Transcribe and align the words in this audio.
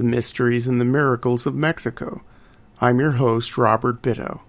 the 0.00 0.04
mysteries, 0.04 0.66
and 0.66 0.80
the 0.80 0.84
miracles 0.86 1.44
of 1.44 1.54
Mexico. 1.54 2.22
I'm 2.80 3.00
your 3.00 3.12
host, 3.12 3.58
Robert 3.58 4.00
Bitto. 4.00 4.40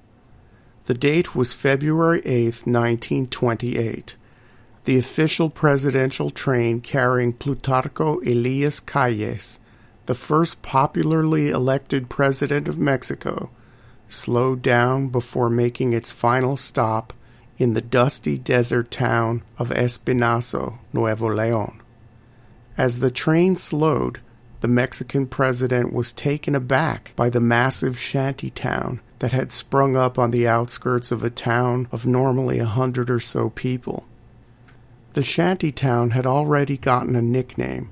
The 0.85 0.93
date 0.93 1.35
was 1.35 1.53
February 1.53 2.21
8, 2.23 2.65
1928. 2.65 4.15
The 4.85 4.97
official 4.97 5.49
presidential 5.49 6.29
train 6.29 6.79
carrying 6.79 7.33
Plutarco 7.33 8.25
Elias 8.25 8.79
Calles, 8.79 9.59
the 10.05 10.15
first 10.15 10.61
popularly 10.61 11.49
elected 11.49 12.09
president 12.09 12.69
of 12.69 12.79
Mexico, 12.79 13.49
slowed 14.07 14.61
down 14.61 15.09
before 15.09 15.49
making 15.49 15.91
its 15.91 16.13
final 16.13 16.55
stop 16.55 17.11
in 17.57 17.73
the 17.73 17.81
dusty 17.81 18.37
desert 18.37 18.89
town 18.89 19.43
of 19.57 19.69
Espinazo, 19.71 20.77
Nuevo 20.93 21.29
Leon. 21.29 21.81
As 22.77 22.99
the 22.99 23.11
train 23.11 23.57
slowed, 23.57 24.21
the 24.61 24.67
Mexican 24.67 25.25
president 25.25 25.91
was 25.91 26.13
taken 26.13 26.55
aback 26.55 27.13
by 27.15 27.29
the 27.29 27.39
massive 27.39 27.99
shanty 27.99 28.51
town 28.51 29.01
that 29.17 29.31
had 29.31 29.51
sprung 29.51 29.95
up 29.95 30.17
on 30.17 30.31
the 30.31 30.47
outskirts 30.47 31.11
of 31.11 31.23
a 31.23 31.29
town 31.29 31.87
of 31.91 32.05
normally 32.05 32.59
a 32.59 32.65
hundred 32.65 33.09
or 33.09 33.19
so 33.19 33.49
people. 33.49 34.05
The 35.13 35.23
shanty 35.23 35.71
town 35.71 36.11
had 36.11 36.25
already 36.25 36.77
gotten 36.77 37.15
a 37.15 37.21
nickname, 37.21 37.89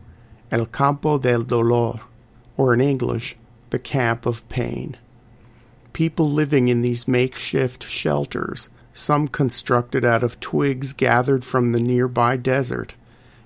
El 0.51 0.67
Campo 0.67 1.17
del 1.17 1.43
Dolor, 1.43 2.01
or 2.55 2.73
in 2.73 2.81
English, 2.81 3.35
the 3.71 3.79
Camp 3.79 4.25
of 4.25 4.47
Pain. 4.47 4.95
People 5.91 6.29
living 6.29 6.67
in 6.67 6.81
these 6.81 7.07
makeshift 7.07 7.87
shelters, 7.87 8.69
some 8.93 9.27
constructed 9.27 10.05
out 10.05 10.23
of 10.23 10.39
twigs 10.39 10.93
gathered 10.93 11.43
from 11.43 11.71
the 11.71 11.79
nearby 11.79 12.37
desert, 12.37 12.93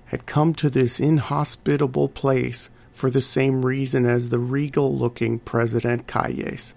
had 0.06 0.26
come 0.26 0.52
to 0.54 0.68
this 0.68 1.00
inhospitable 1.00 2.08
place 2.08 2.70
for 2.94 3.10
the 3.10 3.20
same 3.20 3.66
reason 3.66 4.06
as 4.06 4.28
the 4.28 4.38
regal 4.38 4.96
looking 4.96 5.40
President 5.40 6.06
Calles. 6.06 6.74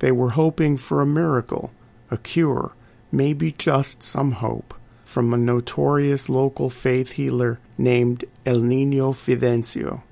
They 0.00 0.10
were 0.10 0.30
hoping 0.30 0.76
for 0.76 1.00
a 1.00 1.06
miracle, 1.06 1.72
a 2.10 2.18
cure, 2.18 2.72
maybe 3.12 3.52
just 3.52 4.02
some 4.02 4.32
hope, 4.32 4.74
from 5.04 5.32
a 5.32 5.38
notorious 5.38 6.28
local 6.28 6.68
faith 6.68 7.12
healer 7.12 7.60
named 7.78 8.24
El 8.44 8.58
Nino 8.60 9.12
Fidencio. 9.12 10.02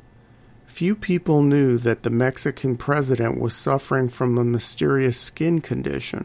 Few 0.67 0.95
people 0.95 1.43
knew 1.43 1.77
that 1.77 2.05
the 2.05 2.11
Mexican 2.11 2.77
president 2.77 3.39
was 3.39 3.55
suffering 3.55 4.09
from 4.09 4.39
a 4.39 4.45
mysterious 4.45 5.19
skin 5.19 5.61
condition, 5.61 6.25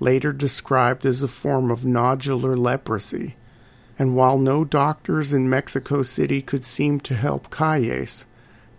later 0.00 0.32
described 0.32 1.04
as 1.04 1.22
a 1.22 1.28
form 1.28 1.70
of 1.70 1.80
nodular 1.80 2.56
leprosy. 2.56 3.36
And 3.98 4.16
while 4.16 4.38
no 4.38 4.64
doctors 4.64 5.32
in 5.32 5.48
Mexico 5.48 6.02
City 6.02 6.42
could 6.42 6.64
seem 6.64 7.00
to 7.00 7.14
help 7.14 7.50
Calles, 7.50 8.24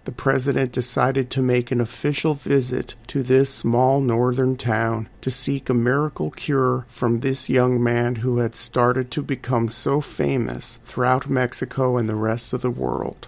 the 0.07 0.11
president 0.13 0.71
decided 0.71 1.29
to 1.29 1.41
make 1.41 1.69
an 1.69 1.81
official 1.81 2.33
visit 2.33 2.95
to 3.07 3.21
this 3.21 3.53
small 3.53 3.99
northern 3.99 4.55
town 4.55 5.09
to 5.19 5.29
seek 5.29 5.67
a 5.67 5.73
miracle 5.73 6.31
cure 6.31 6.85
from 6.87 7.19
this 7.19 7.49
young 7.49 7.83
man 7.83 8.15
who 8.15 8.37
had 8.37 8.55
started 8.55 9.11
to 9.11 9.21
become 9.21 9.67
so 9.67 9.99
famous 9.99 10.77
throughout 10.85 11.29
Mexico 11.29 11.97
and 11.97 12.07
the 12.07 12.15
rest 12.15 12.53
of 12.53 12.61
the 12.61 12.71
world. 12.71 13.27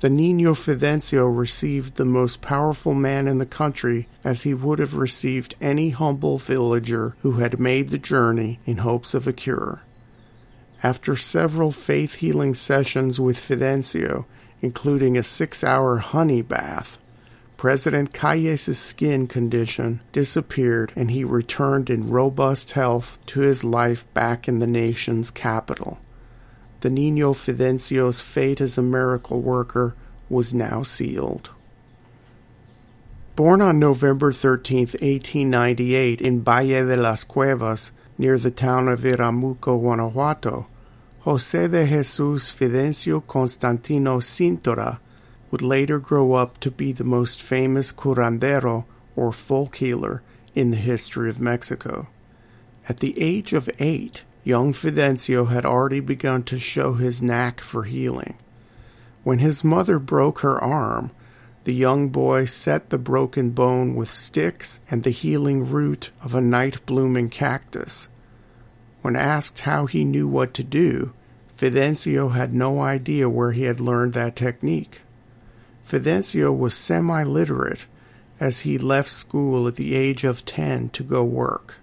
The 0.00 0.10
Nino 0.10 0.52
Fidencio 0.52 1.28
received 1.28 1.94
the 1.94 2.04
most 2.04 2.42
powerful 2.42 2.92
man 2.92 3.28
in 3.28 3.38
the 3.38 3.46
country 3.46 4.08
as 4.24 4.42
he 4.42 4.54
would 4.54 4.80
have 4.80 4.94
received 4.94 5.54
any 5.60 5.90
humble 5.90 6.38
villager 6.38 7.14
who 7.20 7.34
had 7.34 7.60
made 7.60 7.90
the 7.90 7.98
journey 7.98 8.58
in 8.66 8.78
hopes 8.78 9.14
of 9.14 9.28
a 9.28 9.32
cure. 9.32 9.82
After 10.82 11.14
several 11.14 11.70
faith 11.70 12.14
healing 12.16 12.54
sessions 12.54 13.20
with 13.20 13.38
Fidencio, 13.38 14.24
including 14.60 15.16
a 15.16 15.22
six 15.22 15.62
hour 15.62 15.98
honey 15.98 16.42
bath, 16.42 16.98
President 17.56 18.12
Calles' 18.12 18.78
skin 18.78 19.26
condition 19.26 20.00
disappeared 20.12 20.92
and 20.94 21.10
he 21.10 21.24
returned 21.24 21.90
in 21.90 22.08
robust 22.08 22.72
health 22.72 23.18
to 23.26 23.40
his 23.40 23.64
life 23.64 24.06
back 24.14 24.46
in 24.46 24.60
the 24.60 24.66
nation's 24.66 25.30
capital. 25.32 25.98
The 26.80 26.90
Nino 26.90 27.32
Fidencio's 27.32 28.20
fate 28.20 28.60
as 28.60 28.78
a 28.78 28.82
miracle 28.82 29.40
worker 29.40 29.96
was 30.30 30.54
now 30.54 30.84
sealed. 30.84 31.50
Born 33.34 33.60
on 33.60 33.80
November 33.80 34.30
13, 34.30 34.78
1898, 34.78 36.20
in 36.20 36.42
Valle 36.42 36.86
de 36.86 36.96
las 36.96 37.24
Cuevas, 37.24 37.90
near 38.16 38.38
the 38.38 38.50
town 38.50 38.86
of 38.86 39.00
Iramuco, 39.00 39.80
Guanajuato, 39.80 40.66
Jose 41.22 41.66
de 41.66 41.84
Jesus 41.84 42.52
Fidencio 42.52 43.20
Constantino 43.26 44.18
Cintora 44.20 45.00
would 45.50 45.62
later 45.62 45.98
grow 45.98 46.34
up 46.34 46.60
to 46.60 46.70
be 46.70 46.92
the 46.92 47.04
most 47.04 47.42
famous 47.42 47.90
curandero 47.90 48.84
or 49.16 49.32
folk 49.32 49.76
healer 49.76 50.22
in 50.54 50.70
the 50.70 50.76
history 50.76 51.28
of 51.28 51.40
Mexico. 51.40 52.06
At 52.88 52.98
the 52.98 53.20
age 53.20 53.52
of 53.52 53.68
eight, 53.80 54.22
young 54.44 54.72
Fidencio 54.72 55.48
had 55.48 55.66
already 55.66 56.00
begun 56.00 56.44
to 56.44 56.58
show 56.58 56.94
his 56.94 57.20
knack 57.20 57.60
for 57.60 57.82
healing. 57.82 58.38
When 59.24 59.40
his 59.40 59.64
mother 59.64 59.98
broke 59.98 60.40
her 60.40 60.62
arm, 60.62 61.10
the 61.64 61.74
young 61.74 62.10
boy 62.10 62.44
set 62.44 62.90
the 62.90 62.96
broken 62.96 63.50
bone 63.50 63.96
with 63.96 64.10
sticks 64.10 64.80
and 64.88 65.02
the 65.02 65.10
healing 65.10 65.68
root 65.68 66.12
of 66.22 66.34
a 66.34 66.40
night 66.40 66.86
blooming 66.86 67.28
cactus. 67.28 68.08
When 69.08 69.16
asked 69.16 69.60
how 69.60 69.86
he 69.86 70.04
knew 70.04 70.28
what 70.28 70.52
to 70.52 70.62
do, 70.62 71.14
Fidencio 71.56 72.34
had 72.34 72.52
no 72.52 72.82
idea 72.82 73.26
where 73.26 73.52
he 73.52 73.62
had 73.62 73.80
learned 73.80 74.12
that 74.12 74.36
technique. 74.36 75.00
Fidencio 75.82 76.52
was 76.52 76.74
semi 76.74 77.22
literate 77.22 77.86
as 78.38 78.60
he 78.60 78.76
left 78.76 79.10
school 79.10 79.66
at 79.66 79.76
the 79.76 79.94
age 79.94 80.24
of 80.24 80.44
10 80.44 80.90
to 80.90 81.02
go 81.02 81.24
work. 81.24 81.76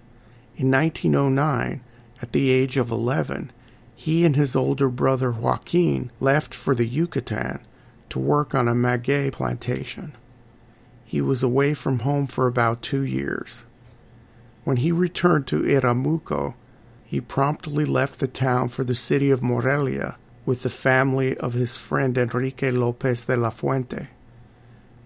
In 0.56 0.70
1909, 0.70 1.80
at 2.22 2.30
the 2.30 2.52
age 2.52 2.76
of 2.76 2.92
11, 2.92 3.50
he 3.96 4.24
and 4.24 4.36
his 4.36 4.54
older 4.54 4.88
brother 4.88 5.32
Joaquin 5.32 6.12
left 6.20 6.54
for 6.54 6.76
the 6.76 6.86
Yucatan 6.86 7.58
to 8.08 8.20
work 8.20 8.54
on 8.54 8.68
a 8.68 8.72
maguey 8.72 9.32
plantation. 9.32 10.12
He 11.04 11.20
was 11.20 11.42
away 11.42 11.74
from 11.74 11.98
home 11.98 12.28
for 12.28 12.46
about 12.46 12.82
two 12.82 13.02
years. 13.02 13.64
When 14.62 14.76
he 14.76 14.92
returned 14.92 15.48
to 15.48 15.62
Iramuco, 15.62 16.54
he 17.06 17.20
promptly 17.20 17.84
left 17.84 18.18
the 18.18 18.26
town 18.26 18.68
for 18.68 18.82
the 18.82 18.94
city 18.94 19.30
of 19.30 19.42
Morelia 19.42 20.16
with 20.44 20.62
the 20.62 20.68
family 20.68 21.36
of 21.38 21.52
his 21.52 21.76
friend 21.76 22.18
Enrique 22.18 22.72
Lopez 22.72 23.24
de 23.24 23.36
la 23.36 23.50
Fuente. 23.50 24.08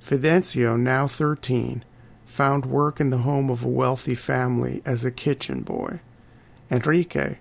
Fidencio, 0.02 0.78
now 0.80 1.06
13, 1.06 1.84
found 2.24 2.64
work 2.64 3.00
in 3.00 3.10
the 3.10 3.18
home 3.18 3.50
of 3.50 3.64
a 3.64 3.68
wealthy 3.68 4.14
family 4.14 4.80
as 4.86 5.04
a 5.04 5.10
kitchen 5.10 5.62
boy. 5.62 6.00
Enrique, 6.70 7.36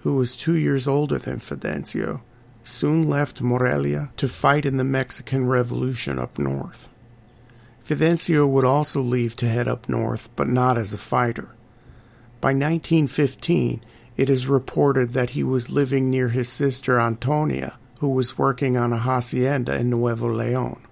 who 0.00 0.16
was 0.16 0.36
two 0.36 0.56
years 0.56 0.88
older 0.88 1.18
than 1.18 1.38
Fidencio, 1.38 2.22
soon 2.64 3.08
left 3.08 3.42
Morelia 3.42 4.10
to 4.16 4.26
fight 4.26 4.64
in 4.64 4.78
the 4.78 4.84
Mexican 4.84 5.46
Revolution 5.46 6.18
up 6.18 6.38
north. 6.38 6.88
Fidencio 7.84 8.48
would 8.48 8.64
also 8.64 9.02
leave 9.02 9.36
to 9.36 9.48
head 9.48 9.68
up 9.68 9.88
north, 9.88 10.30
but 10.34 10.48
not 10.48 10.78
as 10.78 10.94
a 10.94 10.98
fighter. 10.98 11.50
By 12.42 12.48
1915, 12.48 13.84
it 14.16 14.28
is 14.28 14.48
reported 14.48 15.12
that 15.12 15.30
he 15.30 15.44
was 15.44 15.70
living 15.70 16.10
near 16.10 16.30
his 16.30 16.48
sister 16.48 16.98
Antonia, 16.98 17.78
who 18.00 18.08
was 18.08 18.36
working 18.36 18.76
on 18.76 18.92
a 18.92 18.98
hacienda 18.98 19.76
in 19.76 19.90
Nuevo 19.90 20.28
Leon. 20.28 20.82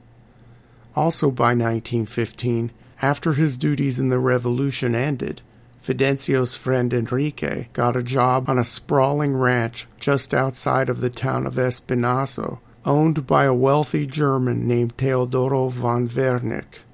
Also 0.94 1.28
by 1.32 1.48
1915, 1.48 2.70
after 3.02 3.32
his 3.32 3.58
duties 3.58 3.98
in 3.98 4.10
the 4.10 4.20
revolution 4.20 4.94
ended, 4.94 5.42
Fidencio's 5.82 6.56
friend 6.56 6.92
Enrique 6.92 7.66
got 7.72 7.96
a 7.96 8.02
job 8.02 8.48
on 8.48 8.56
a 8.56 8.64
sprawling 8.64 9.34
ranch 9.34 9.88
just 9.98 10.32
outside 10.32 10.88
of 10.88 11.00
the 11.00 11.10
town 11.10 11.48
of 11.48 11.54
Espinazo, 11.54 12.60
owned 12.84 13.26
by 13.26 13.42
a 13.42 13.52
wealthy 13.52 14.06
German 14.06 14.68
named 14.68 14.96
Teodoro 14.96 15.68
von 15.68 16.06
Wernich. 16.06 16.84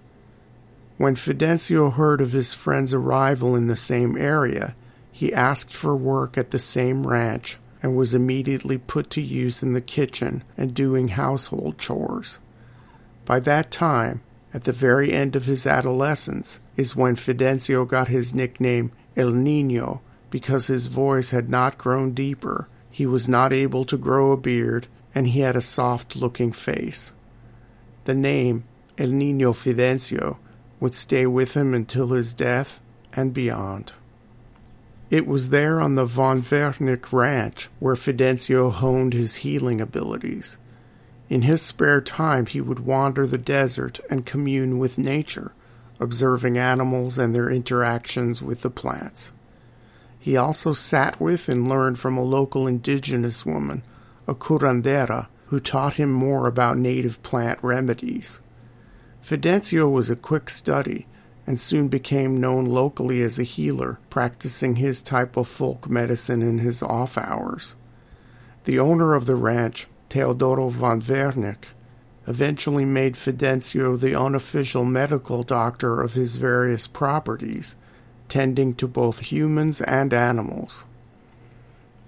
When 0.98 1.14
Fidencio 1.14 1.92
heard 1.92 2.20
of 2.20 2.32
his 2.32 2.54
friend's 2.54 2.94
arrival 2.94 3.54
in 3.54 3.66
the 3.66 3.76
same 3.76 4.16
area, 4.16 4.74
he 5.12 5.32
asked 5.32 5.72
for 5.72 5.94
work 5.94 6.38
at 6.38 6.50
the 6.50 6.58
same 6.58 7.06
ranch 7.06 7.58
and 7.82 7.96
was 7.96 8.14
immediately 8.14 8.78
put 8.78 9.10
to 9.10 9.20
use 9.20 9.62
in 9.62 9.74
the 9.74 9.80
kitchen 9.80 10.42
and 10.56 10.74
doing 10.74 11.08
household 11.08 11.78
chores. 11.78 12.38
By 13.26 13.40
that 13.40 13.70
time, 13.70 14.22
at 14.54 14.64
the 14.64 14.72
very 14.72 15.12
end 15.12 15.36
of 15.36 15.44
his 15.44 15.66
adolescence, 15.66 16.60
is 16.76 16.96
when 16.96 17.14
Fidencio 17.14 17.86
got 17.86 18.08
his 18.08 18.34
nickname 18.34 18.90
El 19.16 19.30
Nino 19.30 20.00
because 20.30 20.68
his 20.68 20.88
voice 20.88 21.30
had 21.30 21.50
not 21.50 21.76
grown 21.76 22.12
deeper, 22.12 22.68
he 22.90 23.04
was 23.04 23.28
not 23.28 23.52
able 23.52 23.84
to 23.84 23.98
grow 23.98 24.32
a 24.32 24.36
beard, 24.36 24.86
and 25.14 25.28
he 25.28 25.40
had 25.40 25.56
a 25.56 25.60
soft 25.60 26.16
looking 26.16 26.52
face. 26.52 27.12
The 28.04 28.14
name 28.14 28.64
El 28.96 29.08
Nino 29.08 29.52
Fidencio 29.52 30.38
would 30.80 30.94
stay 30.94 31.26
with 31.26 31.54
him 31.54 31.74
until 31.74 32.08
his 32.08 32.34
death 32.34 32.82
and 33.14 33.32
beyond. 33.32 33.92
It 35.08 35.26
was 35.26 35.50
there 35.50 35.80
on 35.80 35.94
the 35.94 36.04
Von 36.04 36.42
Wernich 36.42 37.12
ranch 37.12 37.68
where 37.78 37.94
Fidencio 37.94 38.70
honed 38.72 39.12
his 39.12 39.36
healing 39.36 39.80
abilities. 39.80 40.58
In 41.28 41.42
his 41.42 41.62
spare 41.62 42.00
time, 42.00 42.46
he 42.46 42.60
would 42.60 42.80
wander 42.80 43.26
the 43.26 43.38
desert 43.38 44.00
and 44.10 44.26
commune 44.26 44.78
with 44.78 44.98
nature, 44.98 45.52
observing 46.00 46.58
animals 46.58 47.18
and 47.18 47.34
their 47.34 47.50
interactions 47.50 48.42
with 48.42 48.62
the 48.62 48.70
plants. 48.70 49.32
He 50.18 50.36
also 50.36 50.72
sat 50.72 51.20
with 51.20 51.48
and 51.48 51.68
learned 51.68 52.00
from 52.00 52.16
a 52.16 52.22
local 52.22 52.66
indigenous 52.66 53.46
woman, 53.46 53.82
a 54.26 54.34
curandera, 54.34 55.28
who 55.46 55.60
taught 55.60 55.94
him 55.94 56.10
more 56.10 56.48
about 56.48 56.76
native 56.76 57.22
plant 57.22 57.60
remedies. 57.62 58.40
Fidencio 59.26 59.90
was 59.90 60.08
a 60.08 60.14
quick 60.14 60.48
study 60.48 61.08
and 61.48 61.58
soon 61.58 61.88
became 61.88 62.40
known 62.40 62.64
locally 62.64 63.22
as 63.22 63.40
a 63.40 63.42
healer, 63.42 63.98
practicing 64.08 64.76
his 64.76 65.02
type 65.02 65.36
of 65.36 65.48
folk 65.48 65.90
medicine 65.90 66.42
in 66.42 66.58
his 66.58 66.80
off 66.80 67.18
hours. 67.18 67.74
The 68.66 68.78
owner 68.78 69.14
of 69.14 69.26
the 69.26 69.34
ranch, 69.34 69.88
Teodoro 70.08 70.68
von 70.70 71.00
Wernich, 71.00 71.72
eventually 72.28 72.84
made 72.84 73.14
Fidencio 73.14 73.98
the 73.98 74.14
unofficial 74.14 74.84
medical 74.84 75.42
doctor 75.42 76.02
of 76.02 76.14
his 76.14 76.36
various 76.36 76.86
properties, 76.86 77.74
tending 78.28 78.74
to 78.74 78.86
both 78.86 79.32
humans 79.32 79.80
and 79.80 80.14
animals. 80.14 80.84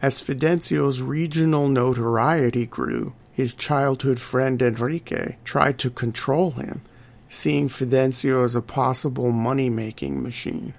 As 0.00 0.23
Fidencio's 0.23 1.03
regional 1.03 1.67
notoriety 1.67 2.65
grew, 2.65 3.15
his 3.32 3.55
childhood 3.55 4.20
friend 4.20 4.62
Enrique 4.62 5.35
tried 5.43 5.81
to 5.81 5.91
control 5.91 6.53
him 6.53 6.82
seeing 7.28 7.69
Fidencio 7.69 8.42
as 8.42 8.56
a 8.56 8.62
possible 8.62 9.30
money 9.30 9.69
making 9.69 10.22
machine. 10.22 10.75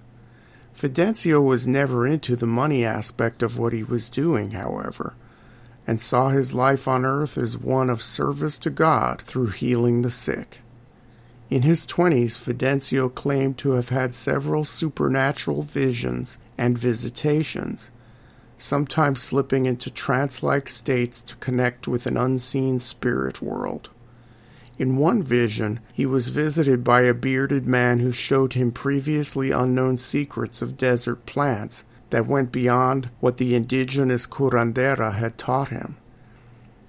Fidencio 0.75 1.43
was 1.43 1.67
never 1.67 2.07
into 2.07 2.35
the 2.35 2.47
money 2.47 2.83
aspect 2.83 3.43
of 3.43 3.57
what 3.57 3.73
he 3.73 3.83
was 3.83 4.09
doing, 4.09 4.51
however, 4.51 5.13
and 5.85 6.01
saw 6.01 6.29
his 6.29 6.53
life 6.53 6.87
on 6.87 7.05
earth 7.05 7.37
as 7.37 7.57
one 7.57 7.89
of 7.89 8.01
service 8.01 8.57
to 8.59 8.69
God 8.69 9.21
through 9.21 9.47
healing 9.47 10.01
the 10.01 10.11
sick. 10.11 10.61
In 11.49 11.63
his 11.63 11.85
twenties, 11.85 12.37
Fidencio 12.37 13.13
claimed 13.13 13.57
to 13.57 13.71
have 13.71 13.89
had 13.89 14.13
several 14.13 14.63
supernatural 14.63 15.63
visions 15.63 16.37
and 16.57 16.77
visitations, 16.77 17.91
sometimes 18.57 19.21
slipping 19.21 19.65
into 19.65 19.89
trance 19.89 20.43
like 20.43 20.69
states 20.69 21.21
to 21.21 21.35
connect 21.37 21.87
with 21.87 22.05
an 22.05 22.17
unseen 22.17 22.79
spirit 22.79 23.41
world. 23.41 23.89
In 24.79 24.95
one 24.95 25.21
vision, 25.21 25.81
he 25.91 26.05
was 26.05 26.29
visited 26.29 26.85
by 26.85 27.01
a 27.01 27.13
bearded 27.13 27.67
man 27.67 27.99
who 27.99 28.13
showed 28.13 28.53
him 28.53 28.71
previously 28.71 29.51
unknown 29.51 29.97
secrets 29.97 30.61
of 30.61 30.77
desert 30.77 31.25
plants 31.25 31.83
that 32.11 32.25
went 32.25 32.53
beyond 32.53 33.09
what 33.19 33.37
the 33.37 33.55
indigenous 33.55 34.25
curandera 34.25 35.11
had 35.11 35.37
taught 35.37 35.67
him. 35.67 35.97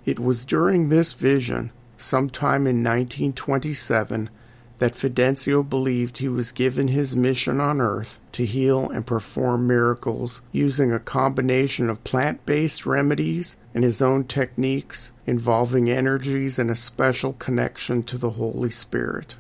It 0.07 0.21
was 0.21 0.45
during 0.45 0.89
this 0.89 1.15
vision, 1.15 1.73
sometime 1.97 2.69
in 2.69 2.77
1927, 2.77 4.31
that 4.81 4.95
Fidencio 4.95 5.63
believed 5.63 6.17
he 6.17 6.29
was 6.29 6.53
given 6.53 6.89
his 6.89 7.15
mission 7.15 7.61
on 7.61 7.83
earth 7.83 8.19
to 8.33 8.47
heal 8.47 8.89
and 8.89 9.07
perform 9.07 9.67
miracles 9.67 10.41
using 10.53 10.91
a 10.91 10.99
combination 10.99 11.91
of 11.91 12.03
plant 12.03 12.45
based 12.47 12.87
remedies 12.87 13.59
and 13.75 13.85
his 13.85 14.01
own 14.01 14.25
techniques 14.25 15.13
involving 15.27 15.91
energies 15.91 16.59
and 16.59 16.71
a 16.71 16.75
special 16.75 17.35
connection 17.35 18.03
to 18.03 18.17
the 18.17 18.31
Holy 18.31 18.71
Spirit. 18.71 19.37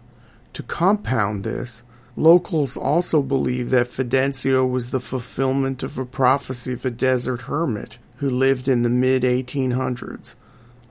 To 0.52 0.62
compound 0.62 1.42
this, 1.42 1.84
locals 2.16 2.76
also 2.76 3.22
believe 3.22 3.70
that 3.70 3.88
Fidencio 3.88 4.70
was 4.70 4.90
the 4.90 5.00
fulfillment 5.00 5.82
of 5.82 5.96
a 5.96 6.04
prophecy 6.04 6.74
of 6.74 6.84
a 6.84 6.90
desert 6.90 7.42
hermit 7.42 7.96
who 8.16 8.28
lived 8.28 8.68
in 8.68 8.82
the 8.82 8.90
mid 8.90 9.22
1800s, 9.22 10.34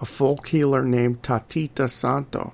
a 0.01 0.05
folk 0.05 0.47
healer 0.47 0.83
named 0.83 1.21
Tatita 1.21 1.87
Santo. 1.87 2.53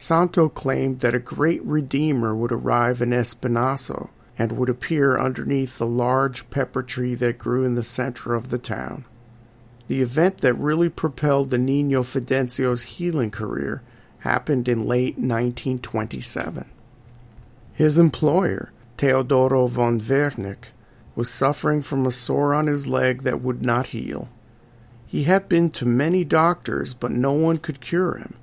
Santo 0.00 0.48
claimed 0.48 1.00
that 1.00 1.14
a 1.14 1.18
great 1.18 1.62
Redeemer 1.62 2.34
would 2.34 2.50
arrive 2.50 3.02
in 3.02 3.10
Espinazo 3.10 4.08
and 4.38 4.52
would 4.52 4.70
appear 4.70 5.18
underneath 5.18 5.76
the 5.76 5.86
large 5.86 6.48
pepper 6.48 6.82
tree 6.82 7.14
that 7.16 7.36
grew 7.36 7.66
in 7.66 7.74
the 7.74 7.84
center 7.84 8.34
of 8.34 8.48
the 8.48 8.56
town. 8.56 9.04
The 9.88 10.00
event 10.00 10.38
that 10.38 10.54
really 10.54 10.88
propelled 10.88 11.50
the 11.50 11.58
Nino 11.58 12.02
Fidencio's 12.02 12.84
healing 12.84 13.30
career 13.30 13.82
happened 14.20 14.68
in 14.68 14.86
late 14.86 15.16
1927. 15.18 16.64
His 17.74 17.98
employer, 17.98 18.72
Teodoro 18.96 19.66
von 19.66 20.00
Wernich, 20.00 20.68
was 21.14 21.28
suffering 21.28 21.82
from 21.82 22.06
a 22.06 22.10
sore 22.10 22.54
on 22.54 22.68
his 22.68 22.86
leg 22.86 23.22
that 23.24 23.42
would 23.42 23.62
not 23.62 23.88
heal. 23.88 24.30
He 25.06 25.24
had 25.24 25.46
been 25.46 25.68
to 25.70 25.84
many 25.84 26.24
doctors, 26.24 26.94
but 26.94 27.10
no 27.10 27.34
one 27.34 27.58
could 27.58 27.82
cure 27.82 28.16
him. 28.16 28.36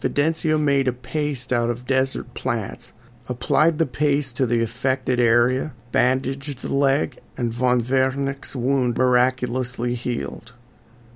Fidencio 0.00 0.58
made 0.58 0.88
a 0.88 0.92
paste 0.92 1.52
out 1.52 1.70
of 1.70 1.86
desert 1.86 2.34
plants, 2.34 2.92
applied 3.28 3.78
the 3.78 3.86
paste 3.86 4.36
to 4.36 4.46
the 4.46 4.62
affected 4.62 5.18
area, 5.18 5.74
bandaged 5.90 6.60
the 6.60 6.74
leg, 6.74 7.18
and 7.36 7.52
von 7.52 7.80
Wernich's 7.80 8.54
wound 8.54 8.96
miraculously 8.96 9.94
healed. 9.94 10.52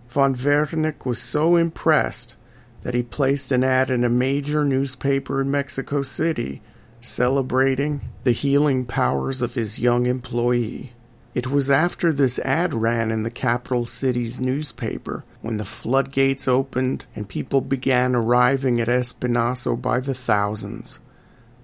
Von 0.09 0.35
Wernich 0.35 1.05
was 1.05 1.21
so 1.21 1.57
impressed 1.57 2.37
that 2.83 2.95
he 2.95 3.02
placed 3.02 3.52
an 3.52 3.62
ad 3.62 3.90
in 3.90 4.05
a 4.05 4.09
major 4.09 4.64
newspaper 4.64 5.40
in 5.40 5.50
Mexico 5.50 6.02
City 6.02 6.62
celebrating 7.00 8.00
the 8.25 8.33
healing 8.33 8.85
powers 8.85 9.43
of 9.43 9.55
his 9.55 9.78
young 9.78 10.07
employee. 10.07 10.93
It 11.33 11.47
was 11.47 11.71
after 11.71 12.13
this 12.13 12.41
ad 12.41 12.75
ran 12.75 13.13
in 13.13 13.23
the 13.23 13.31
capital 13.31 13.87
city's 13.87 14.41
newspaper 14.41 15.25
when 15.43 15.59
the 15.59 15.65
floodgates 15.65 16.49
opened 16.49 17.05
and 17.15 17.29
people 17.29 17.61
began 17.61 18.17
arriving 18.17 18.81
at 18.81 18.89
Espinazo 18.89 19.81
by 19.81 20.01
the 20.01 20.15
thousands. 20.15 20.99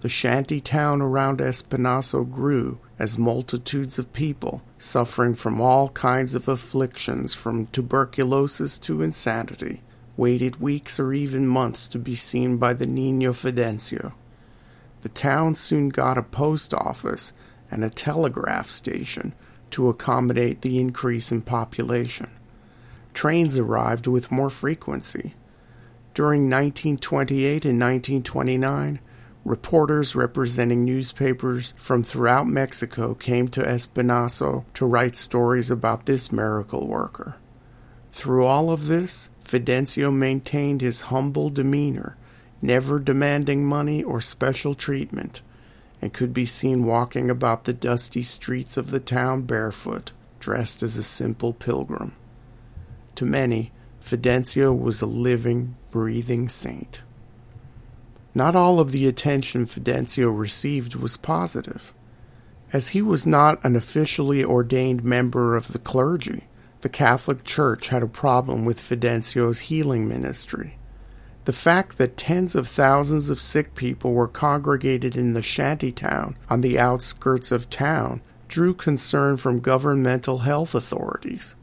The 0.02 0.08
shanty 0.08 0.60
town 0.60 1.02
around 1.02 1.40
Espinazo 1.40 2.22
grew 2.30 2.78
as 2.96 3.18
multitudes 3.18 3.98
of 3.98 4.12
people, 4.12 4.62
suffering 4.78 5.34
from 5.34 5.60
all 5.60 5.88
kinds 5.88 6.36
of 6.36 6.46
afflictions 6.46 7.34
from 7.34 7.66
tuberculosis 7.66 8.78
to 8.80 9.02
insanity, 9.02 9.82
waited 10.16 10.60
weeks 10.60 11.00
or 11.00 11.12
even 11.12 11.44
months 11.44 11.88
to 11.88 11.98
be 11.98 12.14
seen 12.14 12.56
by 12.56 12.72
the 12.72 12.86
Nino 12.86 13.32
Fidencio. 13.32 14.12
The 15.02 15.08
town 15.08 15.56
soon 15.56 15.88
got 15.88 16.16
a 16.16 16.22
post 16.22 16.72
office 16.72 17.32
and 17.68 17.82
a 17.82 17.90
telegraph 17.90 18.70
station 18.70 19.34
to 19.70 19.88
accommodate 19.88 20.62
the 20.62 20.78
increase 20.78 21.32
in 21.32 21.42
population. 21.42 22.30
Trains 23.14 23.56
arrived 23.56 24.06
with 24.06 24.30
more 24.30 24.50
frequency. 24.50 25.34
During 26.14 26.42
1928 26.42 27.64
and 27.64 27.80
1929, 27.80 29.00
reporters 29.44 30.16
representing 30.16 30.84
newspapers 30.84 31.72
from 31.76 32.02
throughout 32.02 32.46
Mexico 32.46 33.14
came 33.14 33.48
to 33.48 33.62
Espinazo 33.62 34.64
to 34.74 34.86
write 34.86 35.16
stories 35.16 35.70
about 35.70 36.06
this 36.06 36.32
miracle 36.32 36.86
worker. 36.86 37.36
Through 38.12 38.46
all 38.46 38.70
of 38.70 38.86
this, 38.86 39.30
Fidencio 39.44 40.12
maintained 40.12 40.80
his 40.80 41.02
humble 41.02 41.50
demeanor, 41.50 42.16
never 42.60 42.98
demanding 42.98 43.64
money 43.64 44.02
or 44.02 44.20
special 44.20 44.74
treatment 44.74 45.42
and 46.00 46.12
could 46.12 46.32
be 46.32 46.46
seen 46.46 46.84
walking 46.84 47.30
about 47.30 47.64
the 47.64 47.72
dusty 47.72 48.22
streets 48.22 48.76
of 48.76 48.90
the 48.90 49.00
town 49.00 49.42
barefoot, 49.42 50.12
dressed 50.40 50.82
as 50.82 50.96
a 50.96 51.02
simple 51.02 51.52
pilgrim. 51.52 52.14
To 53.16 53.24
many, 53.24 53.72
Fidencio 54.00 54.78
was 54.78 55.02
a 55.02 55.06
living, 55.06 55.76
breathing 55.90 56.48
saint. 56.48 57.02
Not 58.34 58.54
all 58.54 58.78
of 58.78 58.92
the 58.92 59.08
attention 59.08 59.64
Fidencio 59.64 60.28
received 60.28 60.94
was 60.94 61.16
positive. 61.16 61.94
As 62.72 62.88
he 62.88 63.00
was 63.00 63.26
not 63.26 63.64
an 63.64 63.74
officially 63.74 64.44
ordained 64.44 65.02
member 65.02 65.56
of 65.56 65.72
the 65.72 65.78
clergy, 65.78 66.44
the 66.82 66.88
Catholic 66.90 67.44
Church 67.44 67.88
had 67.88 68.02
a 68.02 68.06
problem 68.06 68.64
with 68.64 68.78
Fidencio's 68.78 69.60
healing 69.60 70.06
ministry. 70.06 70.76
The 71.46 71.52
fact 71.52 71.98
that 71.98 72.16
tens 72.16 72.54
of 72.54 72.68
thousands 72.68 73.30
of 73.30 73.40
sick 73.40 73.74
people 73.74 74.12
were 74.12 74.28
congregated 74.28 75.16
in 75.16 75.32
the 75.32 75.42
shanty 75.42 75.90
town 75.90 76.36
on 76.50 76.60
the 76.60 76.78
outskirts 76.78 77.50
of 77.50 77.70
town 77.70 78.20
drew 78.48 78.74
concern 78.74 79.38
from 79.38 79.60
governmental 79.60 80.38
health 80.38 80.74
authorities. 80.74 81.56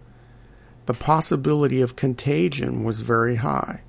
The 0.88 0.94
possibility 0.94 1.80
of 1.82 1.96
contagion 1.96 2.84
was 2.84 3.02
very 3.02 3.36
high. 3.38 3.82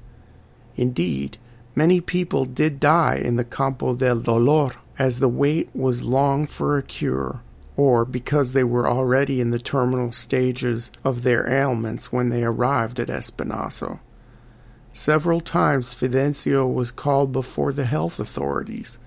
Indeed, 0.76 1.38
Many 1.76 2.00
people 2.00 2.44
did 2.44 2.78
die 2.78 3.16
in 3.16 3.34
the 3.34 3.44
Campo 3.44 3.94
del 3.96 4.20
Dolor 4.20 4.74
as 4.96 5.18
the 5.18 5.28
wait 5.28 5.68
was 5.74 6.04
long 6.04 6.46
for 6.46 6.78
a 6.78 6.84
cure, 6.84 7.40
or 7.76 8.04
because 8.04 8.52
they 8.52 8.62
were 8.62 8.88
already 8.88 9.40
in 9.40 9.50
the 9.50 9.58
terminal 9.58 10.12
stages 10.12 10.92
of 11.02 11.22
their 11.22 11.50
ailments 11.50 12.12
when 12.12 12.28
they 12.28 12.44
arrived 12.44 13.00
at 13.00 13.08
Espinazo. 13.08 13.98
Several 14.96 15.40
times 15.40 15.92
Fidencio 15.92 16.72
was 16.72 16.92
called 16.92 17.32
before 17.32 17.72
the 17.72 17.84
health 17.84 18.20
authorities, 18.20 19.00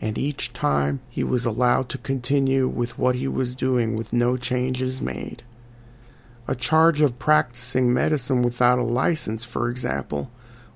and 0.00 0.16
each 0.16 0.54
time 0.54 1.00
he 1.10 1.22
was 1.22 1.44
allowed 1.44 1.90
to 1.90 1.98
continue 1.98 2.66
with 2.66 2.98
what 2.98 3.14
he 3.14 3.28
was 3.28 3.54
doing 3.54 3.94
with 3.94 4.14
no 4.14 4.38
changes 4.38 5.02
made. 5.02 5.42
A 6.48 6.54
charge 6.54 7.02
of 7.02 7.18
practicing 7.18 7.92
medicine 7.92 8.40
without 8.40 8.78
a 8.78 8.84
license, 8.84 9.44
for 9.44 9.68
example, 9.68 10.30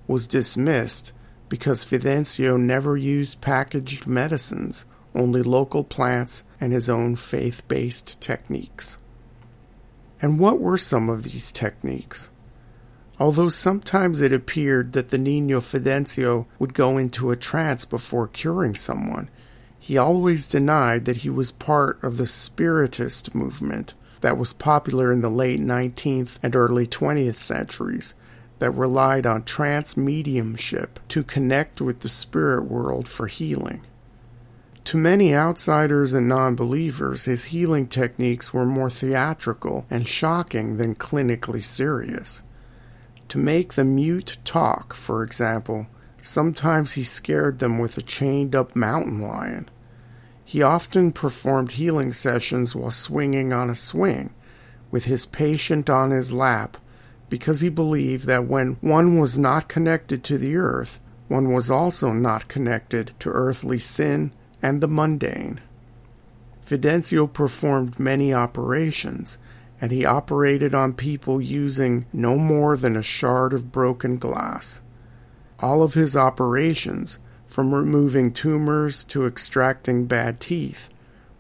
was 0.07 0.27
dismissed 0.27 1.15
because 1.49 1.87
Fidencio 1.87 2.61
never 2.61 2.95
used 2.95 3.41
packaged 3.41 4.07
medicines, 4.07 4.85
only 5.15 5.43
local 5.43 5.83
plants 5.83 6.45
and 6.61 6.75
his 6.75 6.91
own 6.91 7.17
faith 7.17 7.67
based 7.69 8.21
techniques. 8.21 8.99
And 10.21 10.39
what 10.39 10.61
were 10.61 10.77
some 10.77 11.09
of 11.09 11.23
these 11.23 11.51
techniques? 11.51 12.29
Although 13.21 13.49
sometimes 13.49 14.21
it 14.21 14.33
appeared 14.33 14.93
that 14.93 15.11
the 15.11 15.19
Nino 15.19 15.61
Fidencio 15.61 16.47
would 16.59 16.73
go 16.73 16.99
into 16.99 17.31
a 17.31 17.37
trance 17.37 17.85
before 17.85 18.29
curing 18.29 18.77
someone, 18.77 19.29
he 19.79 19.97
always 19.97 20.47
denied 20.47 21.05
that 21.05 21.19
he 21.19 21.31
was 21.31 21.51
part 21.51 22.03
of 22.03 22.17
the 22.17 22.27
Spiritist 22.27 23.35
movement 23.35 23.95
that 24.21 24.39
was 24.39 24.53
popular 24.53 25.13
in 25.13 25.21
the 25.21 25.31
late 25.31 25.61
19th 25.61 26.39
and 26.43 26.55
early 26.55 26.87
20th 26.87 27.37
centuries 27.37 28.15
that 28.59 28.71
relied 28.73 29.27
on 29.27 29.45
trance 29.45 29.97
mediumship 29.97 30.99
to 31.09 31.23
connect 31.23 31.81
with 31.81 32.01
the 32.01 32.09
spirit 32.09 32.65
world 32.65 33.09
for 33.09 33.27
healing. 33.27 33.81
To 34.85 34.97
many 34.97 35.35
outsiders 35.35 36.15
and 36.15 36.29
non 36.29 36.55
believers, 36.55 37.27
his 37.27 37.47
healing 37.47 37.87
techniques 37.87 38.53
were 38.55 38.65
more 38.65 38.91
theatrical 38.91 39.87
and 39.91 40.09
shocking 40.09 40.79
than 40.79 40.95
clinically 40.95 41.63
serious. 41.63 42.43
To 43.29 43.39
make 43.39 43.75
the 43.75 43.85
mute 43.85 44.39
talk, 44.45 44.95
for 44.95 45.23
example, 45.23 45.87
sometimes 46.23 46.93
he 46.93 47.05
scared 47.05 47.59
them 47.59 47.79
with 47.79 47.99
a 47.99 48.03
chained 48.03 48.55
up 48.55 48.75
mountain 48.75 49.21
lion. 49.21 49.69
He 50.45 50.63
often 50.63 51.13
performed 51.13 51.73
healing 51.73 52.15
sessions 52.15 52.75
while 52.75 52.91
swinging 52.91 53.53
on 53.53 53.69
a 53.69 53.75
swing, 53.75 54.33
with 54.91 55.05
his 55.05 55.27
patient 55.27 55.91
on 55.91 56.11
his 56.11 56.33
lap, 56.33 56.79
because 57.29 57.61
he 57.61 57.69
believed 57.69 58.27
that 58.27 58.47
when 58.47 58.79
one 58.81 59.19
was 59.19 59.39
not 59.39 59.69
connected 59.69 60.25
to 60.25 60.39
the 60.39 60.57
earth, 60.57 60.99
one 61.29 61.53
was 61.53 61.71
also 61.71 62.13
not 62.15 62.49
connected 62.49 63.13
to 63.19 63.29
earthly 63.29 63.79
sin 63.79 64.33
and 64.63 64.81
the 64.81 64.89
mundane. 64.89 65.61
Fidencio 66.65 67.27
performed 67.31 68.01
many 68.01 68.33
operations, 68.33 69.37
and 69.81 69.91
he 69.91 70.05
operated 70.05 70.75
on 70.75 70.93
people 70.93 71.41
using 71.41 72.07
no 72.13 72.37
more 72.37 72.77
than 72.77 72.97
a 72.97 73.03
shard 73.03 73.53
of 73.53 73.73
broken 73.73 74.17
glass. 74.17 74.81
All 75.61 75.83
of 75.83 75.95
his 75.95 76.17
operations, 76.17 77.19
from 77.47 77.75
removing 77.75 78.33
tumors 78.33 79.05
to 79.05 79.27
extracting 79.27 80.07
bad 80.07 80.41
teeth, 80.41 80.91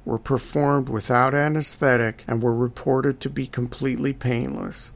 were 0.04 0.18
performed 0.18 0.88
without 0.88 1.34
anesthetic 1.34 2.24
and 2.26 2.42
were 2.42 2.54
reported 2.54 3.20
to 3.20 3.30
be 3.30 3.46
completely 3.46 4.12
painless. 4.12 4.92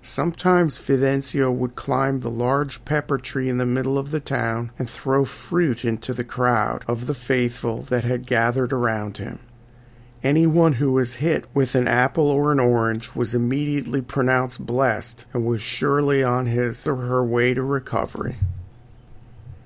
Sometimes 0.00 0.80
Fidencio 0.80 1.52
would 1.52 1.76
climb 1.76 2.20
the 2.20 2.30
large 2.30 2.84
pepper 2.84 3.18
tree 3.18 3.48
in 3.48 3.58
the 3.58 3.66
middle 3.66 3.98
of 3.98 4.10
the 4.10 4.18
town 4.18 4.72
and 4.76 4.90
throw 4.90 5.24
fruit 5.24 5.84
into 5.84 6.12
the 6.12 6.24
crowd 6.24 6.84
of 6.88 7.06
the 7.06 7.14
faithful 7.14 7.82
that 7.82 8.02
had 8.02 8.26
gathered 8.26 8.72
around 8.72 9.18
him. 9.18 9.38
Anyone 10.24 10.74
who 10.74 10.92
was 10.92 11.16
hit 11.16 11.46
with 11.52 11.74
an 11.74 11.88
apple 11.88 12.28
or 12.28 12.52
an 12.52 12.60
orange 12.60 13.12
was 13.14 13.34
immediately 13.34 14.00
pronounced 14.00 14.64
blessed 14.64 15.26
and 15.32 15.44
was 15.44 15.60
surely 15.60 16.22
on 16.22 16.46
his 16.46 16.86
or 16.86 16.94
her 16.96 17.24
way 17.24 17.54
to 17.54 17.62
recovery. 17.62 18.36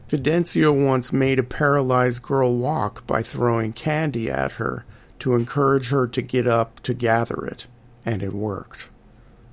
Fidencio 0.09 0.73
once 0.73 1.13
made 1.13 1.39
a 1.39 1.43
paralyzed 1.43 2.23
girl 2.23 2.57
walk 2.57 3.07
by 3.07 3.23
throwing 3.23 3.75
candy 3.75 4.31
at 4.31 4.53
her 4.53 4.87
to 5.19 5.35
encourage 5.35 5.91
her 5.91 6.07
to 6.07 6.23
get 6.23 6.47
up 6.47 6.81
to 6.81 6.95
gather 6.95 7.45
it, 7.45 7.67
and 8.07 8.23
it 8.23 8.33
worked. 8.33 8.89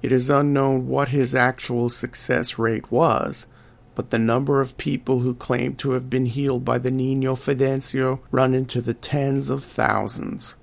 It 0.02 0.12
is 0.12 0.30
unknown 0.30 0.88
what 0.88 1.10
his 1.10 1.36
actual 1.36 1.90
success 1.90 2.58
rate 2.58 2.92
was, 2.92 3.48
but 3.96 4.10
the 4.10 4.20
number 4.20 4.62
of 4.62 4.78
people 4.78 5.20
who 5.20 5.34
claim 5.34 5.76
to 5.76 5.92
have 5.92 6.10
been 6.10 6.28
healed 6.28 6.64
by 6.64 6.78
the 6.78 6.92
Nino 6.92 7.36
Fidencio 7.36 8.20
run 8.32 8.54
into 8.54 8.80
the 8.80 8.94
tens 8.94 9.50
of 9.50 9.64
thousands. 9.64 10.56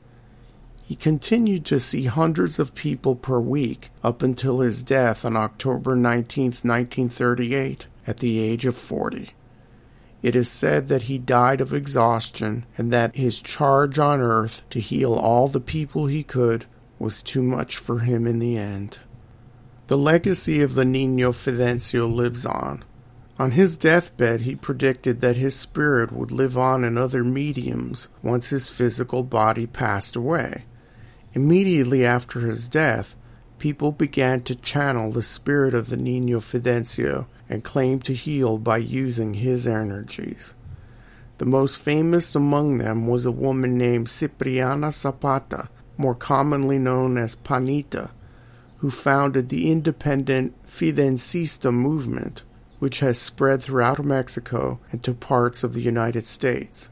He 0.90 0.96
continued 0.96 1.64
to 1.66 1.78
see 1.78 2.06
hundreds 2.06 2.58
of 2.58 2.74
people 2.74 3.14
per 3.14 3.38
week 3.38 3.90
up 4.02 4.24
until 4.24 4.58
his 4.58 4.82
death 4.82 5.24
on 5.24 5.36
October 5.36 5.94
19, 5.94 6.46
1938, 6.46 7.86
at 8.08 8.16
the 8.16 8.40
age 8.40 8.66
of 8.66 8.74
40. 8.74 9.30
It 10.20 10.34
is 10.34 10.50
said 10.50 10.88
that 10.88 11.02
he 11.02 11.16
died 11.16 11.60
of 11.60 11.72
exhaustion 11.72 12.66
and 12.76 12.92
that 12.92 13.14
his 13.14 13.40
charge 13.40 14.00
on 14.00 14.18
earth 14.18 14.68
to 14.70 14.80
heal 14.80 15.14
all 15.14 15.46
the 15.46 15.60
people 15.60 16.08
he 16.08 16.24
could 16.24 16.64
was 16.98 17.22
too 17.22 17.44
much 17.44 17.76
for 17.76 18.00
him 18.00 18.26
in 18.26 18.40
the 18.40 18.58
end. 18.58 18.98
The 19.86 19.96
legacy 19.96 20.60
of 20.60 20.74
the 20.74 20.84
Nino 20.84 21.30
Fidencio 21.30 22.12
lives 22.12 22.44
on. 22.44 22.82
On 23.38 23.52
his 23.52 23.76
deathbed, 23.76 24.40
he 24.40 24.56
predicted 24.56 25.20
that 25.20 25.36
his 25.36 25.54
spirit 25.54 26.10
would 26.10 26.32
live 26.32 26.58
on 26.58 26.82
in 26.82 26.98
other 26.98 27.22
mediums 27.22 28.08
once 28.24 28.50
his 28.50 28.68
physical 28.68 29.22
body 29.22 29.68
passed 29.68 30.16
away. 30.16 30.64
Immediately 31.32 32.04
after 32.04 32.40
his 32.40 32.66
death, 32.66 33.16
people 33.58 33.92
began 33.92 34.42
to 34.42 34.54
channel 34.54 35.12
the 35.12 35.22
spirit 35.22 35.74
of 35.74 35.88
the 35.88 35.96
Nino 35.96 36.40
Fidencio 36.40 37.26
and 37.48 37.62
claim 37.62 38.00
to 38.00 38.14
heal 38.14 38.58
by 38.58 38.78
using 38.78 39.34
his 39.34 39.66
energies. 39.66 40.54
The 41.38 41.46
most 41.46 41.80
famous 41.80 42.34
among 42.34 42.78
them 42.78 43.06
was 43.06 43.26
a 43.26 43.32
woman 43.32 43.78
named 43.78 44.08
Cipriana 44.08 44.92
Zapata, 44.92 45.68
more 45.96 46.14
commonly 46.14 46.78
known 46.78 47.16
as 47.16 47.36
Panita, 47.36 48.10
who 48.78 48.90
founded 48.90 49.48
the 49.48 49.70
independent 49.70 50.54
Fidencista 50.66 51.72
movement, 51.72 52.42
which 52.78 53.00
has 53.00 53.18
spread 53.18 53.62
throughout 53.62 54.04
Mexico 54.04 54.80
and 54.90 55.02
to 55.02 55.14
parts 55.14 55.62
of 55.62 55.74
the 55.74 55.82
United 55.82 56.26
States. 56.26 56.88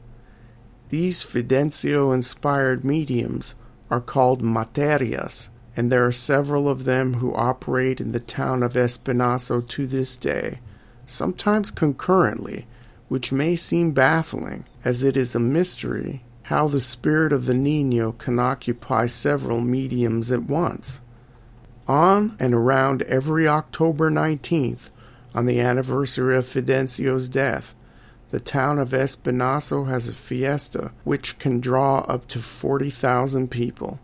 These 0.89 1.23
Fidencio 1.23 2.13
inspired 2.13 2.85
mediums 2.85 3.55
are 3.89 4.01
called 4.01 4.41
materias, 4.41 5.49
and 5.75 5.91
there 5.91 6.05
are 6.05 6.11
several 6.11 6.67
of 6.67 6.83
them 6.83 7.15
who 7.15 7.33
operate 7.35 7.99
in 8.01 8.11
the 8.11 8.19
town 8.19 8.63
of 8.63 8.73
Espinazo 8.73 9.67
to 9.67 9.87
this 9.87 10.17
day, 10.17 10.59
sometimes 11.05 11.71
concurrently, 11.71 12.67
which 13.07 13.31
may 13.31 13.55
seem 13.55 13.91
baffling, 13.91 14.65
as 14.83 15.03
it 15.03 15.17
is 15.17 15.35
a 15.35 15.39
mystery 15.39 16.23
how 16.49 16.67
the 16.67 16.81
spirit 16.81 17.31
of 17.31 17.45
the 17.45 17.53
Nino 17.53 18.11
can 18.13 18.39
occupy 18.39 19.05
several 19.05 19.61
mediums 19.61 20.31
at 20.31 20.41
once. 20.41 20.99
On 21.87 22.35
and 22.39 22.55
around 22.55 23.03
every 23.03 23.47
October 23.47 24.09
19th, 24.09 24.89
on 25.35 25.45
the 25.45 25.59
anniversary 25.59 26.35
of 26.35 26.47
Fidencio's 26.47 27.29
death, 27.29 27.75
the 28.29 28.39
town 28.39 28.77
of 28.77 28.89
Espinazo 28.89 29.87
has 29.87 30.07
a 30.07 30.13
fiesta 30.13 30.91
which 31.03 31.39
can 31.39 31.59
draw 31.59 31.99
up 32.01 32.27
to 32.27 32.39
40,000 32.39 33.49
people. 33.49 33.99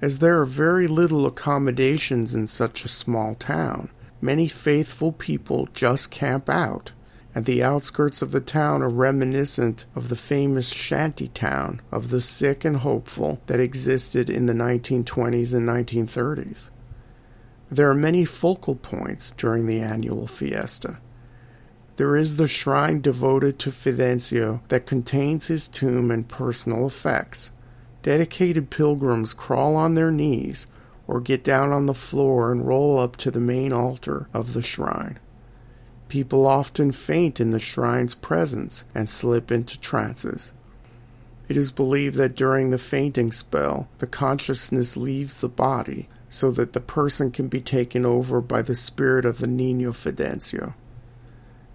As 0.00 0.18
there 0.18 0.40
are 0.40 0.46
very 0.46 0.86
little 0.86 1.26
accommodations 1.26 2.34
in 2.34 2.46
such 2.46 2.84
a 2.84 2.88
small 2.88 3.34
town, 3.34 3.88
many 4.20 4.48
faithful 4.48 5.12
people 5.12 5.68
just 5.74 6.10
camp 6.10 6.48
out, 6.48 6.92
and 7.34 7.44
the 7.44 7.62
outskirts 7.62 8.22
of 8.22 8.30
the 8.30 8.40
town 8.40 8.82
are 8.82 8.88
reminiscent 8.88 9.84
of 9.94 10.08
the 10.08 10.16
famous 10.16 10.70
shanty 10.70 11.28
town 11.28 11.80
of 11.90 12.10
the 12.10 12.20
sick 12.20 12.64
and 12.64 12.78
hopeful 12.78 13.40
that 13.46 13.60
existed 13.60 14.28
in 14.28 14.46
the 14.46 14.52
1920s 14.52 15.54
and 15.54 15.68
1930s. 15.68 16.70
There 17.70 17.88
are 17.88 17.94
many 17.94 18.24
focal 18.24 18.74
points 18.74 19.30
during 19.30 19.66
the 19.66 19.80
annual 19.80 20.26
fiesta. 20.26 20.98
There 22.02 22.16
is 22.16 22.34
the 22.34 22.48
shrine 22.48 23.00
devoted 23.00 23.60
to 23.60 23.70
Fidencio 23.70 24.62
that 24.66 24.86
contains 24.86 25.46
his 25.46 25.68
tomb 25.68 26.10
and 26.10 26.26
personal 26.26 26.84
effects. 26.84 27.52
Dedicated 28.02 28.70
pilgrims 28.70 29.32
crawl 29.32 29.76
on 29.76 29.94
their 29.94 30.10
knees 30.10 30.66
or 31.06 31.20
get 31.20 31.44
down 31.44 31.70
on 31.70 31.86
the 31.86 31.94
floor 31.94 32.50
and 32.50 32.66
roll 32.66 32.98
up 32.98 33.16
to 33.18 33.30
the 33.30 33.38
main 33.38 33.72
altar 33.72 34.28
of 34.34 34.52
the 34.52 34.62
shrine. 34.62 35.20
People 36.08 36.44
often 36.44 36.90
faint 36.90 37.38
in 37.38 37.50
the 37.50 37.60
shrine's 37.60 38.16
presence 38.16 38.84
and 38.92 39.08
slip 39.08 39.52
into 39.52 39.78
trances. 39.78 40.52
It 41.48 41.56
is 41.56 41.70
believed 41.70 42.16
that 42.16 42.34
during 42.34 42.70
the 42.70 42.78
fainting 42.78 43.30
spell, 43.30 43.86
the 43.98 44.08
consciousness 44.08 44.96
leaves 44.96 45.40
the 45.40 45.48
body 45.48 46.08
so 46.28 46.50
that 46.50 46.72
the 46.72 46.80
person 46.80 47.30
can 47.30 47.46
be 47.46 47.60
taken 47.60 48.04
over 48.04 48.40
by 48.40 48.60
the 48.60 48.74
spirit 48.74 49.24
of 49.24 49.38
the 49.38 49.46
Nino 49.46 49.92
Fidencio. 49.92 50.74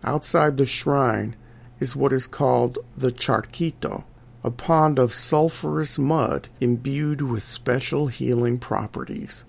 Outside 0.07 0.55
the 0.55 0.65
shrine 0.65 1.35
is 1.81 1.93
what 1.93 2.13
is 2.13 2.27
called 2.27 2.77
the 2.95 3.11
charquito, 3.11 4.05
a 4.41 4.49
pond 4.49 4.99
of 4.99 5.11
sulphurous 5.11 5.99
mud 5.99 6.47
imbued 6.61 7.21
with 7.21 7.43
special 7.43 8.07
healing 8.07 8.57
properties. 8.57 9.43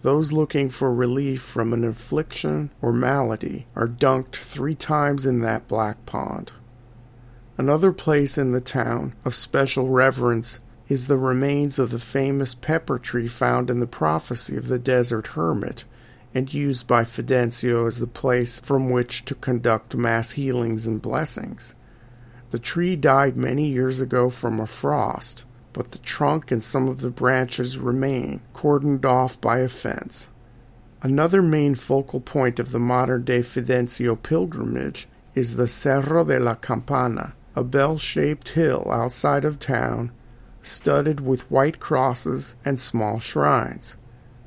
Those 0.00 0.32
looking 0.32 0.70
for 0.70 0.90
relief 0.90 1.42
from 1.42 1.74
an 1.74 1.84
affliction 1.84 2.70
or 2.80 2.90
malady 2.90 3.66
are 3.76 3.86
dunked 3.86 4.36
three 4.36 4.74
times 4.74 5.26
in 5.26 5.40
that 5.40 5.68
black 5.68 6.06
pond. 6.06 6.52
Another 7.58 7.92
place 7.92 8.38
in 8.38 8.52
the 8.52 8.62
town 8.62 9.14
of 9.26 9.34
special 9.34 9.88
reverence 9.88 10.58
is 10.88 11.06
the 11.06 11.18
remains 11.18 11.78
of 11.78 11.90
the 11.90 11.98
famous 11.98 12.54
pepper 12.54 12.98
tree 12.98 13.28
found 13.28 13.68
in 13.68 13.80
the 13.80 13.86
prophecy 13.86 14.56
of 14.56 14.68
the 14.68 14.78
desert 14.78 15.26
hermit 15.26 15.84
and 16.36 16.52
used 16.52 16.86
by 16.86 17.02
Fidencio 17.02 17.86
as 17.86 17.98
the 17.98 18.06
place 18.06 18.60
from 18.60 18.90
which 18.90 19.24
to 19.24 19.34
conduct 19.34 19.96
mass 19.96 20.32
healings 20.32 20.86
and 20.86 21.00
blessings. 21.00 21.74
The 22.50 22.58
tree 22.58 22.94
died 22.94 23.38
many 23.38 23.68
years 23.68 24.02
ago 24.02 24.28
from 24.28 24.60
a 24.60 24.66
frost, 24.66 25.46
but 25.72 25.92
the 25.92 25.98
trunk 25.98 26.50
and 26.50 26.62
some 26.62 26.88
of 26.88 27.00
the 27.00 27.08
branches 27.08 27.78
remain, 27.78 28.42
cordoned 28.52 29.06
off 29.06 29.40
by 29.40 29.60
a 29.60 29.68
fence. 29.68 30.28
Another 31.00 31.40
main 31.40 31.74
focal 31.74 32.20
point 32.20 32.58
of 32.58 32.70
the 32.70 32.78
modern 32.78 33.24
day 33.24 33.38
Fidencio 33.38 34.14
pilgrimage 34.22 35.08
is 35.34 35.56
the 35.56 35.66
Cerro 35.66 36.22
de 36.22 36.38
la 36.38 36.56
Campana, 36.56 37.34
a 37.54 37.64
bell 37.64 37.96
shaped 37.96 38.50
hill 38.50 38.86
outside 38.92 39.46
of 39.46 39.58
town, 39.58 40.12
studded 40.60 41.20
with 41.20 41.50
white 41.50 41.80
crosses 41.80 42.56
and 42.62 42.78
small 42.78 43.18
shrines. 43.18 43.96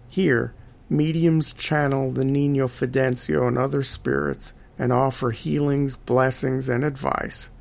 Here, 0.08 0.54
mediums 0.90 1.54
channel 1.54 2.12
the 2.12 2.26
Nino 2.26 2.68
Fidencio 2.68 3.48
and 3.48 3.58
other 3.58 3.84
spirits 3.84 4.54
and 4.78 4.92
offer 4.92 5.32
healings, 5.32 5.98
blessings, 5.98 6.70
and 6.70 6.84
advice. 6.84 7.52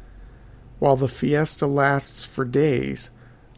While 0.78 0.96
the 0.96 1.08
fiesta 1.08 1.66
lasts 1.66 2.24
for 2.24 2.44
days, 2.44 3.10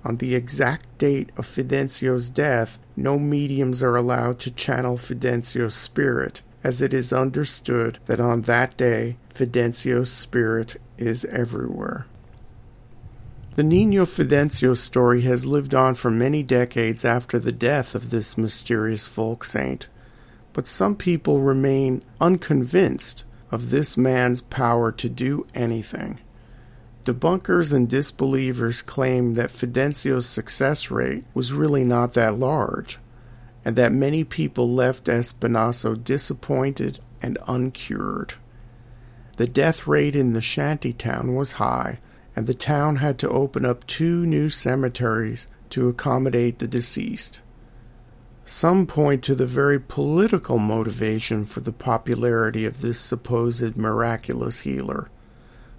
on 0.02 0.16
the 0.16 0.34
exact 0.34 0.96
date 0.96 1.30
of 1.36 1.46
Fidencio's 1.46 2.30
death, 2.30 2.78
no 2.96 3.18
mediums 3.18 3.82
are 3.82 3.96
allowed 3.96 4.38
to 4.40 4.50
channel 4.50 4.96
Fidencio's 4.96 5.74
spirit, 5.74 6.40
as 6.64 6.80
it 6.80 6.94
is 6.94 7.12
understood 7.12 7.98
that 8.06 8.20
on 8.20 8.42
that 8.42 8.76
day 8.78 9.18
Fidencio's 9.28 10.10
spirit 10.10 10.80
is 10.96 11.26
everywhere. 11.26 12.06
The 13.56 13.64
Nino 13.64 14.04
Fidencio 14.04 14.76
story 14.76 15.22
has 15.22 15.44
lived 15.44 15.74
on 15.74 15.96
for 15.96 16.08
many 16.08 16.42
decades 16.42 17.04
after 17.04 17.38
the 17.38 17.52
death 17.52 17.96
of 17.96 18.10
this 18.10 18.38
mysterious 18.38 19.08
folk 19.08 19.44
saint, 19.44 19.88
but 20.52 20.68
some 20.68 20.94
people 20.94 21.40
remain 21.40 22.02
unconvinced 22.20 23.24
of 23.50 23.70
this 23.70 23.96
man's 23.96 24.40
power 24.40 24.92
to 24.92 25.08
do 25.08 25.46
anything. 25.52 26.20
Debunkers 27.04 27.72
and 27.72 27.88
disbelievers 27.88 28.82
claim 28.82 29.34
that 29.34 29.50
Fidencio's 29.50 30.26
success 30.26 30.90
rate 30.90 31.24
was 31.34 31.52
really 31.52 31.82
not 31.82 32.12
that 32.14 32.38
large, 32.38 32.98
and 33.64 33.74
that 33.74 33.92
many 33.92 34.22
people 34.22 34.72
left 34.72 35.06
Espinazo 35.06 35.94
disappointed 35.96 37.00
and 37.20 37.36
uncured. 37.48 38.34
The 39.38 39.48
death 39.48 39.88
rate 39.88 40.14
in 40.14 40.34
the 40.34 40.40
shanty 40.40 40.92
town 40.92 41.34
was 41.34 41.52
high, 41.52 41.98
and 42.36 42.46
the 42.46 42.54
town 42.54 42.96
had 42.96 43.18
to 43.18 43.28
open 43.28 43.64
up 43.64 43.86
two 43.86 44.24
new 44.24 44.48
cemeteries 44.48 45.48
to 45.70 45.88
accommodate 45.88 46.58
the 46.58 46.68
deceased. 46.68 47.40
Some 48.44 48.86
point 48.86 49.22
to 49.24 49.34
the 49.34 49.46
very 49.46 49.78
political 49.78 50.58
motivation 50.58 51.44
for 51.44 51.60
the 51.60 51.72
popularity 51.72 52.66
of 52.66 52.80
this 52.80 52.98
supposed 52.98 53.76
miraculous 53.76 54.60
healer. 54.60 55.08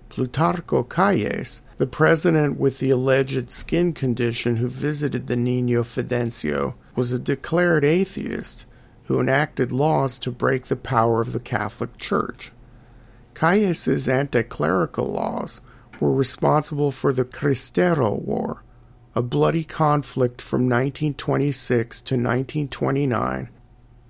Plutarco 0.10 0.88
Calles, 0.88 1.62
the 1.78 1.88
president 1.88 2.60
with 2.60 2.80
the 2.80 2.90
alleged 2.90 3.50
skin 3.52 3.94
condition 3.94 4.58
who 4.58 4.68
visited 4.68 5.28
the 5.28 5.36
Nino 5.36 5.84
Fidencio, 5.84 6.76
was 6.96 7.14
a 7.14 7.20
declared 7.20 7.86
atheist 7.86 8.66
who 9.06 9.20
enacted 9.20 9.72
laws 9.72 10.20
to 10.20 10.32
break 10.32 10.66
the 10.66 10.76
power 10.76 11.22
of 11.22 11.34
the 11.34 11.40
Catholic 11.40 11.98
Church. 11.98 12.52
Calles's 13.34 14.08
anti-clerical 14.08 15.08
laws 15.08 15.62
were 16.02 16.12
responsible 16.12 16.92
for 16.92 17.14
the 17.14 17.24
Cristero 17.24 18.20
War, 18.20 18.64
a 19.16 19.22
bloody 19.22 19.64
conflict 19.64 20.42
from 20.42 20.62
1926 20.62 22.02
to 22.02 22.16
1929 22.16 23.50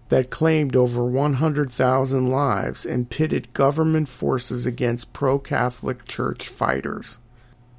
that 0.10 0.30
claimed 0.30 0.76
over 0.76 1.06
100,000 1.06 2.30
lives 2.30 2.86
and 2.86 3.10
pitted 3.10 3.54
government 3.54 4.10
forces 4.10 4.66
against 4.66 5.14
pro 5.14 5.38
Catholic 5.38 6.06
Church 6.06 6.48
fighters. 6.48 7.20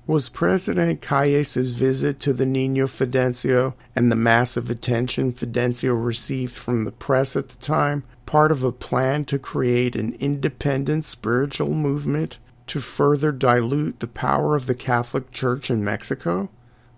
Was 0.07 0.29
President 0.29 1.01
Calles's 1.01 1.73
visit 1.73 2.19
to 2.21 2.33
the 2.33 2.47
Nino 2.47 2.87
Fidencio 2.87 3.75
and 3.95 4.11
the 4.11 4.17
massive 4.17 4.71
attention 4.71 5.33
Fidencio 5.33 5.95
received 5.95 6.53
from 6.53 6.85
the 6.85 6.93
press 6.93 7.37
at 7.37 7.51
the 7.51 7.59
time 7.59 8.03
part 8.27 8.51
of 8.51 8.65
a 8.65 8.73
plan 8.73 9.25
to 9.27 9.39
create 9.39 9.95
an 9.95 10.15
independent 10.15 11.05
spiritual 11.05 11.75
movement 11.75 12.39
to 12.73 12.81
further 12.81 13.33
dilute 13.33 14.01
the 14.01 14.07
power 14.07 14.55
of 14.55 14.67
the 14.67 14.75
Catholic 14.75 15.31
Church 15.31 15.71
in 15.71 15.85
Mexico? 15.85 16.51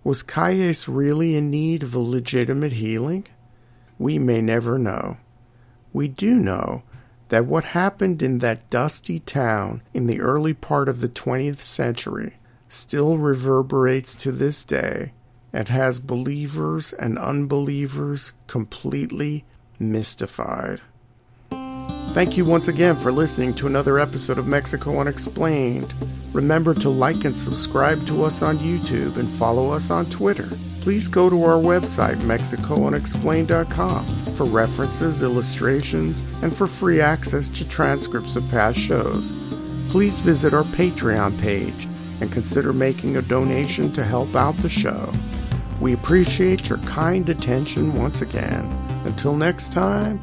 Was 0.03 0.23
Calles 0.23 0.89
really 0.89 1.37
in 1.37 1.51
need 1.51 1.83
of 1.83 1.95
a 1.95 1.99
legitimate 1.99 2.73
healing? 2.73 3.27
We 3.99 4.19
may 4.19 4.41
never 4.41 4.79
know 4.79 5.19
we 5.95 6.09
do 6.09 6.35
know 6.35 6.83
that 7.31 7.47
what 7.47 7.65
happened 7.65 8.21
in 8.21 8.41
that 8.41 8.69
dusty 8.69 9.21
town 9.21 9.81
in 9.95 10.07
the 10.07 10.21
early 10.21 10.53
part 10.53 10.89
of 10.89 11.01
the 11.01 11.09
20th 11.09 11.61
century 11.61 12.35
still 12.69 13.17
reverberates 13.17 14.15
to 14.17 14.33
this 14.33 14.65
day 14.65 15.13
and 15.53 15.69
has 15.69 16.01
believers 16.01 16.93
and 16.93 17.17
unbelievers 17.19 18.33
completely 18.49 19.45
mystified. 19.79 20.83
Thank 22.13 22.37
you 22.37 22.45
once 22.45 22.69
again 22.69 22.97
for 22.97 23.11
listening 23.11 23.55
to 23.55 23.67
another 23.67 23.99
episode 23.99 24.39
of 24.39 24.47
Mexico 24.47 25.01
Unexplained. 25.01 25.93
Remember 26.33 26.75
to 26.75 26.89
like 26.89 27.25
and 27.25 27.37
subscribe 27.37 28.05
to 28.07 28.25
us 28.25 28.43
on 28.43 28.57
YouTube 28.59 29.17
and 29.17 29.29
follow 29.29 29.71
us 29.71 29.91
on 29.91 30.07
Twitter 30.07 30.49
please 30.85 31.09
go 31.09 31.31
to 31.31 31.45
our 31.45 31.57
website, 31.57 32.17
MexicoUnexplained.com, 32.17 34.05
for 34.37 34.45
references, 34.45 35.23
illustrations, 35.23 36.23
and 36.43 36.55
for 36.55 36.67
free 36.67 37.01
access 37.01 37.49
to 37.49 37.67
transcripts 37.67 38.37
of 38.37 38.47
past 38.51 38.79
shows. 38.79 39.33
Please 39.89 40.21
visit 40.21 40.53
our 40.53 40.65
Patreon 40.65 41.41
page 41.41 41.89
and 42.21 42.31
consider 42.31 42.75
making 42.75 43.17
a 43.17 43.23
donation 43.23 43.91
to 43.93 44.05
help 44.05 44.35
out 44.35 44.55
the 44.59 44.69
show. 44.69 45.11
We 45.81 45.95
appreciate 45.95 46.69
your 46.69 46.79
kind 46.81 47.31
attention 47.31 47.95
once 47.95 48.21
again. 48.21 48.67
Until 49.07 49.35
next 49.35 49.73
time, 49.73 50.23